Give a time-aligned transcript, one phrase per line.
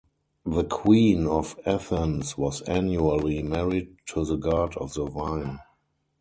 [0.47, 5.59] The Queen of Athens was annually married to the god of the vine.